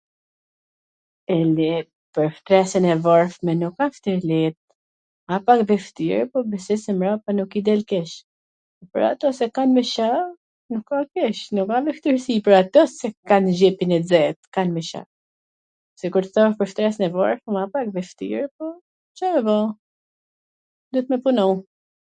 [1.33, 4.55] e let, pwr shtreswn e varfwn nuk asht e let,
[5.35, 8.11] a pak vwshtir, po besoj se mrapa nuk i del keq,
[8.95, 10.23] pwr ato se kan me qera,
[10.75, 14.81] nuk a keq, ka mw vwshtirsi pwr ato si kan xhepin e xet, kan mw
[14.89, 15.07] shum,
[16.01, 18.65] se kur asht pwr shtreswn e varfwr, asht pak vwshtir, po
[19.19, 19.59] Ca me bo,
[20.93, 21.49] duhet me punu...